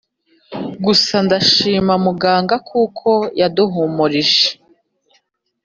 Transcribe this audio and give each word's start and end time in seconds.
Gusa 0.85 1.15
ndashimira 1.25 1.93
muganga 2.05 2.55
kuko 2.69 3.09
yaduhumurije 3.39 4.47